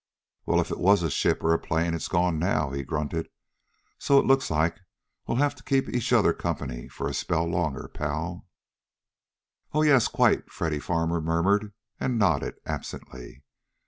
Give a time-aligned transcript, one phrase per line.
[0.47, 3.29] "Well, if it was a ship or a plane, it's gone now," he grunted.
[3.99, 4.79] "So it looks like
[5.27, 8.47] we'll have to keep each other company for a spell longer, pal."
[9.73, 13.43] "Oh, yes, quite," Freddy Farmer murmured, and nodded absently.